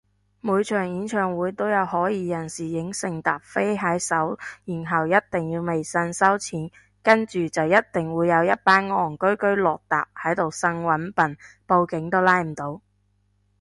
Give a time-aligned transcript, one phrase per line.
[0.39, 4.35] 每場演唱會都有可疑人士影成疊飛喺手
[4.65, 6.71] 然後一定要微信收錢，
[7.03, 11.37] 跟住就一定會有一班戇居居落疊喺度呻搵笨，
[11.67, 12.81] 報警都拉唔到